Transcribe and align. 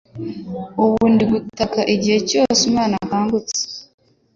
ubu 0.81 1.03
ni 1.13 1.21
ugutaka 1.25 1.79
igihe 1.93 2.19
cyose 2.29 2.61
umwana 2.69 2.95
akangutse 3.03 3.59